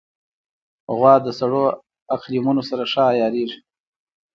غوا 0.95 1.13
د 1.25 1.27
سړو 1.39 1.63
اقلیمونو 2.15 2.61
سره 2.69 2.83
ښه 2.91 3.03
عیارېږي. 3.13 3.59